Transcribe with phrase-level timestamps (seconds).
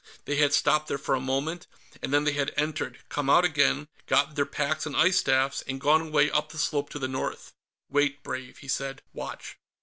[0.25, 1.67] They had stopped there for a moment,
[2.01, 5.79] and then they had entered, come out again, gotten their packs and ice staffs, and
[5.79, 7.53] gone away, up the slope to the north.
[7.87, 9.03] "Wait, Brave," he said.
[9.13, 9.57] "Watch."